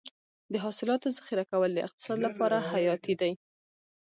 د 0.51 0.53
حاصلاتو 0.63 1.07
ذخیره 1.17 1.45
کول 1.51 1.69
د 1.75 1.79
اقتصاد 1.87 2.17
لپاره 2.27 2.57
حیاتي 2.71 3.13
دي. 3.21 3.31